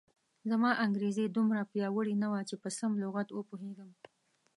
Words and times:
زما 0.49 0.71
انګریزي 0.85 1.25
دومره 1.37 1.61
پیاوړې 1.71 2.15
نه 2.23 2.27
وه 2.31 2.41
چې 2.49 2.55
په 2.63 2.69
سم 2.77 2.91
لغت 3.03 3.27
و 3.31 3.39
پوهېږم. 3.49 3.89